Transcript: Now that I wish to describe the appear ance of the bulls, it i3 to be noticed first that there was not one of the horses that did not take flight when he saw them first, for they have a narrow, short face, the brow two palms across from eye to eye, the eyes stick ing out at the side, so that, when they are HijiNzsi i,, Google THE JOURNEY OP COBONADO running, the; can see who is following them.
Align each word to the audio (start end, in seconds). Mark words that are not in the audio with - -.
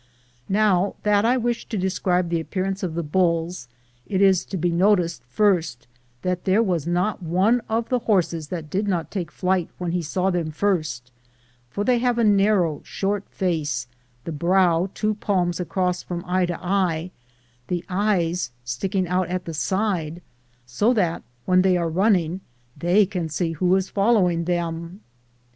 Now 0.49 0.95
that 1.03 1.25
I 1.25 1.37
wish 1.37 1.65
to 1.67 1.77
describe 1.77 2.29
the 2.29 2.39
appear 2.39 2.65
ance 2.65 2.81
of 2.81 2.95
the 2.95 3.03
bulls, 3.03 3.67
it 4.07 4.19
i3 4.19 4.47
to 4.49 4.57
be 4.57 4.71
noticed 4.71 5.21
first 5.25 5.85
that 6.23 6.45
there 6.45 6.63
was 6.63 6.87
not 6.87 7.21
one 7.21 7.61
of 7.69 7.89
the 7.89 7.99
horses 7.99 8.47
that 8.47 8.71
did 8.71 8.87
not 8.87 9.11
take 9.11 9.31
flight 9.31 9.69
when 9.77 9.91
he 9.91 10.01
saw 10.01 10.31
them 10.31 10.49
first, 10.49 11.11
for 11.69 11.83
they 11.83 11.99
have 11.99 12.17
a 12.17 12.23
narrow, 12.23 12.81
short 12.83 13.29
face, 13.29 13.85
the 14.23 14.31
brow 14.31 14.89
two 14.95 15.13
palms 15.13 15.59
across 15.59 16.01
from 16.01 16.25
eye 16.25 16.47
to 16.47 16.59
eye, 16.59 17.11
the 17.67 17.85
eyes 17.87 18.49
stick 18.65 18.95
ing 18.95 19.07
out 19.07 19.27
at 19.27 19.45
the 19.45 19.53
side, 19.53 20.23
so 20.65 20.93
that, 20.95 21.21
when 21.45 21.61
they 21.61 21.77
are 21.77 21.85
HijiNzsi 21.85 21.85
i,, 21.85 21.85
Google 21.85 22.01
THE 22.01 22.17
JOURNEY 22.17 22.33
OP 22.33 22.39
COBONADO 22.39 22.39
running, 22.41 22.41
the; 22.75 23.05
can 23.05 23.29
see 23.29 23.51
who 23.51 23.75
is 23.75 23.89
following 23.89 24.45
them. 24.45 25.01